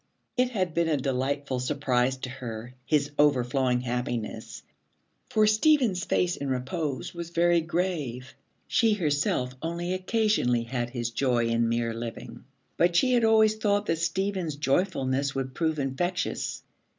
[0.35, 4.63] It had been a delightful surprise to her, his overflowing happiness,
[5.29, 8.33] for Stephen's face in repose was very grave.
[8.67, 12.45] She herself only occasionally had his joy in mere living,
[12.77, 16.63] but she had always thought that Stephen's joyfulness would prove infectious.